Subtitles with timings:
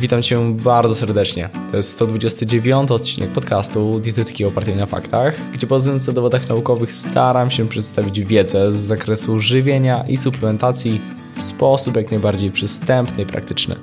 [0.00, 1.48] Witam Cię bardzo serdecznie.
[1.70, 7.50] To jest 129 odcinek podcastu Dietetyki opartej na faktach, gdzie bazując na dowodach naukowych staram
[7.50, 11.00] się przedstawić wiedzę z zakresu żywienia i suplementacji
[11.36, 13.76] w sposób jak najbardziej przystępny i praktyczny.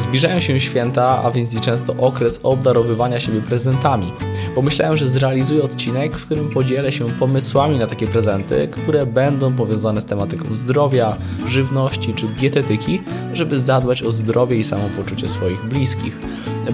[0.00, 4.12] Zbliżają się święta, a więc i często okres obdarowywania siebie prezentami.
[4.56, 10.00] Pomyślałem, że zrealizuję odcinek, w którym podzielę się pomysłami na takie prezenty, które będą powiązane
[10.00, 11.16] z tematyką zdrowia,
[11.46, 13.02] żywności czy dietetyki,
[13.34, 16.18] żeby zadbać o zdrowie i samopoczucie swoich bliskich.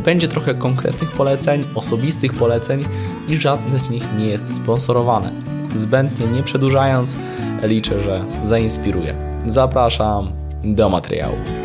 [0.04, 2.84] Będzie trochę konkretnych poleceń, osobistych poleceń
[3.28, 5.32] i żadne z nich nie jest sponsorowane.
[5.74, 7.16] Zbędnie nie przedłużając,
[7.62, 9.14] liczę, że zainspiruję.
[9.46, 10.32] Zapraszam
[10.64, 11.61] do materiału.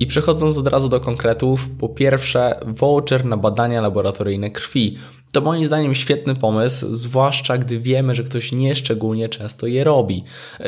[0.00, 4.98] I przechodząc od razu do konkretów, po pierwsze, voucher na badania laboratoryjne krwi.
[5.32, 10.24] To moim zdaniem świetny pomysł, zwłaszcza gdy wiemy, że ktoś nieszczególnie często je robi.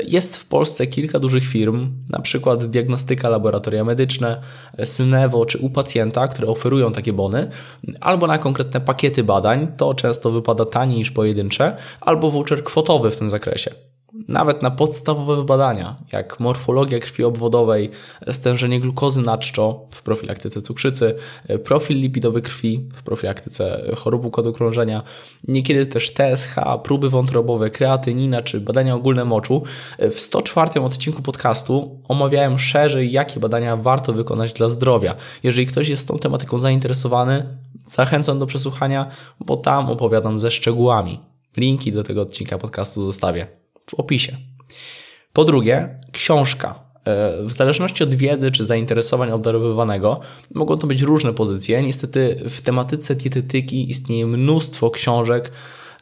[0.09, 4.41] Jest w Polsce kilka dużych firm, na przykład Diagnostyka Laboratoria Medyczne,
[4.85, 7.49] Synevo czy u pacjenta, które oferują takie bony,
[8.01, 13.17] albo na konkretne pakiety badań, to często wypada taniej niż pojedyncze, albo voucher kwotowy w
[13.17, 13.71] tym zakresie
[14.29, 17.91] nawet na podstawowe badania, jak morfologia krwi obwodowej,
[18.33, 21.15] stężenie glukozy na czczo w profilaktyce cukrzycy,
[21.65, 25.03] profil lipidowy krwi w profilaktyce chorób układu krążenia,
[25.49, 29.63] niekiedy też TSH, próby wątrobowe, kreatynina czy badania ogólne moczu.
[29.99, 35.15] W 104 odcinku podcastu omawiałem szerzej, jakie badania warto wykonać dla zdrowia.
[35.43, 37.59] Jeżeli ktoś jest tą tematyką zainteresowany,
[37.89, 41.21] zachęcam do przesłuchania, bo tam opowiadam ze szczegółami.
[41.57, 43.47] Linki do tego odcinka podcastu zostawię
[43.91, 44.37] w opisie.
[45.33, 46.89] Po drugie, książka.
[47.05, 50.21] E, w zależności od wiedzy czy zainteresowań obdarowywanego
[50.55, 51.83] mogą to być różne pozycje.
[51.83, 55.53] Niestety w tematyce dietetyki istnieje mnóstwo książek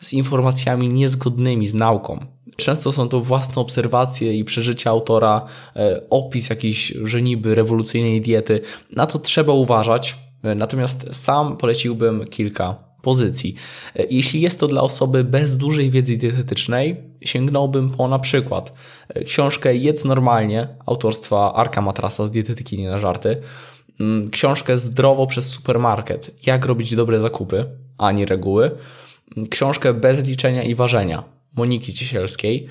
[0.01, 2.27] z informacjami niezgodnymi z nauką.
[2.57, 5.43] Często są to własne obserwacje i przeżycia autora,
[5.77, 8.61] e, opis jakiejś żeniby, rewolucyjnej diety.
[8.97, 10.17] Na to trzeba uważać.
[10.43, 13.55] E, natomiast sam poleciłbym kilka pozycji.
[13.97, 18.73] E, jeśli jest to dla osoby bez dużej wiedzy dietetycznej, sięgnąłbym po na przykład
[19.09, 23.37] e, książkę Jedz normalnie autorstwa Arka Matrasa z dietetyki nie na żarty,
[24.01, 27.65] mm, książkę Zdrowo przez supermarket, jak robić dobre zakupy,
[27.99, 28.71] ani reguły,
[29.37, 31.25] mm, książkę Bez liczenia i ważenia
[31.57, 32.67] Moniki Ciesielskiej,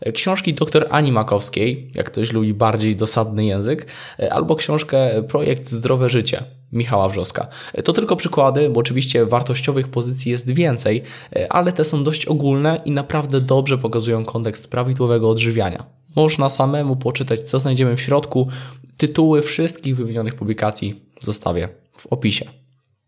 [0.00, 3.86] e, książki dr Ani Makowskiej, jak ktoś lubi bardziej dosadny język,
[4.30, 7.48] albo książkę Projekt Zdrowe Życie Michała Wrzoska.
[7.84, 11.02] To tylko przykłady, bo oczywiście wartościowych pozycji jest więcej,
[11.48, 15.86] ale te są dość ogólne i naprawdę dobrze pokazują kontekst prawidłowego odżywiania.
[16.16, 18.48] Można samemu poczytać, co znajdziemy w środku.
[18.96, 22.44] Tytuły wszystkich wymienionych publikacji zostawię w opisie.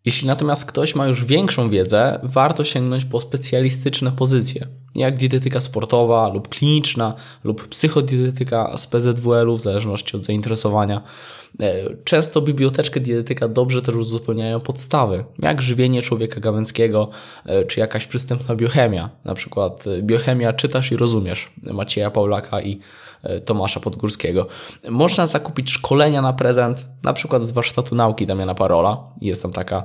[0.05, 6.29] Jeśli natomiast ktoś ma już większą wiedzę, warto sięgnąć po specjalistyczne pozycje, jak dietetyka sportowa
[6.29, 7.15] lub kliniczna
[7.45, 11.03] lub psychodietetyka z PZWL-u, w zależności od zainteresowania.
[11.61, 17.09] E, często biblioteczkę dietetyka dobrze też uzupełniają podstawy, jak żywienie człowieka gawęckiego,
[17.47, 22.79] e, czy jakaś przystępna biochemia, na przykład e, biochemia czytasz i rozumiesz Macieja Paulaka i
[23.45, 24.47] Tomasza Podgórskiego.
[24.91, 28.99] Można zakupić szkolenia na prezent, na przykład z warsztatu nauki Damiana Parola.
[29.21, 29.85] Jest tam taka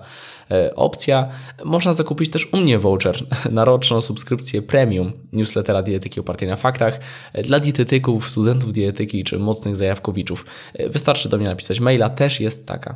[0.76, 1.30] opcja.
[1.66, 3.18] Można zakupić też u mnie voucher
[3.52, 7.00] na roczną subskrypcję premium newslettera dietetyki opartej na faktach
[7.44, 10.46] dla dietetyków, studentów dietetyki czy mocnych zajawkowiczów.
[10.90, 12.96] Wystarczy do mnie napisać maila, też jest taka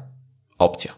[0.57, 0.93] opcja.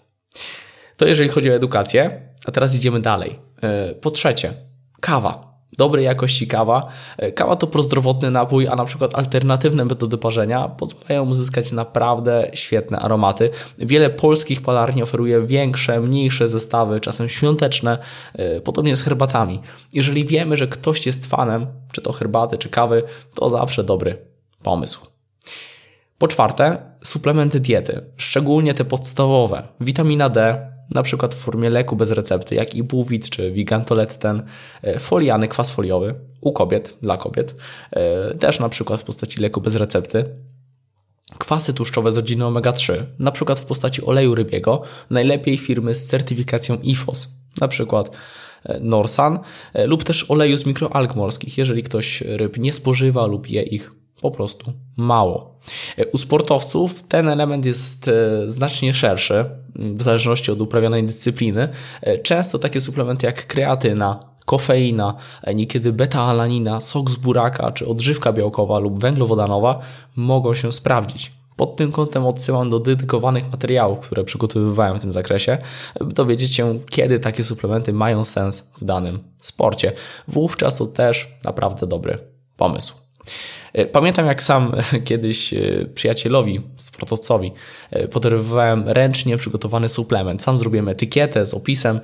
[0.97, 3.40] To jeżeli chodzi o edukację, a teraz idziemy dalej.
[3.62, 4.53] E, po trzecie,
[5.00, 5.53] kawa.
[5.78, 6.88] Dobrej jakości kawa.
[7.17, 13.00] E, kawa to prozdrowotny napój, a na przykład alternatywne metody parzenia pozwalają uzyskać naprawdę świetne
[13.00, 13.50] aromaty.
[13.78, 17.97] Wiele polskich palarni oferuje większe, mniejsze zestawy, czasem świąteczne,
[18.33, 19.62] e, podobnie z herbatami.
[19.94, 23.03] Jeżeli wiemy, że ktoś jest fanem, czy to herbaty, czy kawy,
[23.35, 24.17] to zawsze dobry
[24.63, 25.01] pomysł.
[26.17, 29.67] Po czwarte, suplementy diety, szczególnie te podstawowe.
[29.79, 34.44] Witamina D, na przykład w formie leku bez recepty, jak Ibuvit czy Vigantoletten,
[34.81, 37.55] e, foliany kwas foliowy u kobiet, dla kobiet,
[37.91, 40.25] e, też na przykład w postaci leku bez recepty.
[41.38, 46.77] Kwasy tłuszczowe z rodziny omega-3, na przykład w postaci oleju rybiego, najlepiej firmy z certyfikacją
[46.83, 47.29] IFOS,
[47.62, 48.12] na przykład
[48.63, 49.39] e, Norsan,
[49.86, 54.31] lub też oleju z mikroalg morskich, jeżeli ktoś ryb nie spożywa lub je ich po
[54.31, 55.60] prostu mało.
[56.13, 59.45] U sportowców ten element jest e, znacznie szerszy,
[59.75, 61.69] w zależności od uprawianej dyscypliny.
[62.01, 68.33] E, często takie suplementy jak kreatyna, kofeina, e, niekiedy beta-alanina, sok z buraka czy odżywka
[68.33, 69.80] białkowa lub węglowodanowa
[70.15, 71.31] mogą się sprawdzić.
[71.56, 75.57] Pod tym kątem odsyłam do dedykowanych materiałów, które przygotowywałem w tym zakresie,
[76.01, 79.92] by dowiedzieć się, kiedy takie suplementy mają sens w danym sporcie.
[80.27, 82.19] Wówczas to też naprawdę dobry
[82.57, 82.95] pomysł.
[83.74, 84.72] E, pamiętam, jak sam
[85.06, 85.60] kiedyś e,
[85.94, 87.52] przyjacielowi, sportowcowi,
[87.92, 90.44] e, podarowywałem ręcznie przygotowany suplement.
[90.44, 92.00] Sam zrobiłem etykietę z opisem,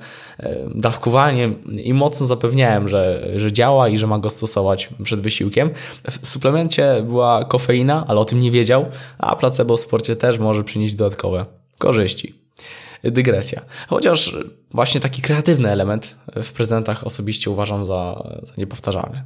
[0.74, 5.70] dawkowaniem i mocno zapewniałem, że, że działa i że ma go stosować przed wysiłkiem.
[6.10, 8.86] W suplemencie była kofeina, ale o tym nie wiedział,
[9.18, 11.46] a placebo w sporcie też może przynieść dodatkowe
[11.78, 12.34] korzyści
[13.02, 13.60] dygresja.
[13.88, 14.36] Chociaż
[14.70, 19.24] właśnie taki kreatywny element w prezentach osobiście uważam za, za niepowtarzalny.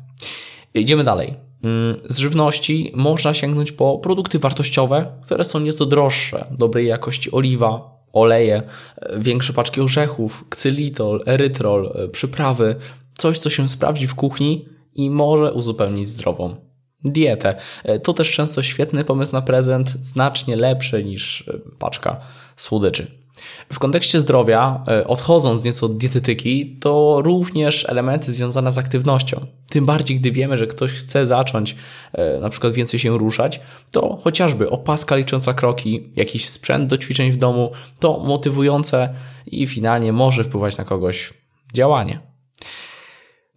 [0.75, 1.35] Idziemy dalej.
[1.65, 7.95] Mm, z żywności można sięgnąć po produkty wartościowe, które są nieco droższe, dobrej jakości oliwa,
[8.13, 8.63] oleje,
[8.97, 12.75] e, większe paczki orzechów, ksylitol, erytrol, e, przyprawy,
[13.19, 16.57] coś co się sprawdzi w kuchni i może uzupełnić zdrową
[17.05, 17.57] dietę.
[17.85, 22.21] E, to też często świetny pomysł na prezent, znacznie lepszy niż paczka
[22.57, 23.24] słodyczy.
[23.73, 29.47] W kontekście zdrowia, e, odchodząc nieco od dietetyki, to również elementy związane z aktywnością.
[29.69, 31.77] Tym bardziej, gdy wiemy, że ktoś chce zacząć
[32.13, 33.61] e, na przykład więcej się ruszać,
[33.91, 39.15] to chociażby opaska licząca kroki, jakiś sprzęt do ćwiczeń w domu, to motywujące
[39.47, 41.35] i finalnie może wpływać na kogoś
[41.75, 42.21] działanie.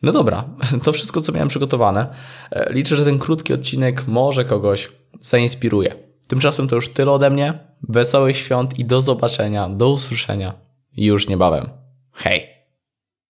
[0.02, 0.44] No dobra,
[0.84, 2.08] to wszystko, co miałem przygotowane.
[2.52, 4.90] E, liczę, że ten krótki odcinek może kogoś
[5.22, 6.07] zainspiruje.
[6.28, 7.60] Tymczasem to już tyle ode mnie.
[7.90, 10.54] Wesołych świąt i do zobaczenia, do usłyszenia
[10.98, 11.70] już niebawem.
[12.12, 12.57] Hej!